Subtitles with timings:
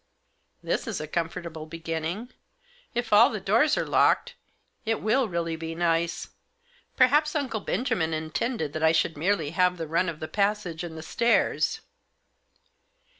[0.63, 2.31] "This is a comfortable beginning!
[2.95, 4.33] If all the doors are locked
[4.83, 6.29] it will be really nice.
[6.97, 10.97] Perhaps Uncle Benjamin intended that I should merely have the run of the passage and
[10.97, 11.81] the stairs."